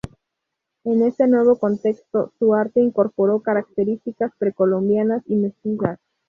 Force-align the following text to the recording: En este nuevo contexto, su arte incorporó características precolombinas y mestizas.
En 0.83 1.03
este 1.03 1.27
nuevo 1.27 1.59
contexto, 1.59 2.33
su 2.39 2.55
arte 2.55 2.79
incorporó 2.79 3.41
características 3.41 4.31
precolombinas 4.39 5.21
y 5.27 5.35
mestizas. 5.35 5.99